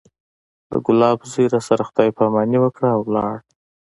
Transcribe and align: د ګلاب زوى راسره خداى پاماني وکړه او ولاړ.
د 0.69 0.71
ګلاب 0.85 1.19
زوى 1.31 1.45
راسره 1.53 1.83
خداى 1.89 2.09
پاماني 2.17 2.57
وکړه 2.61 2.89
او 2.95 3.01
ولاړ. 3.07 3.35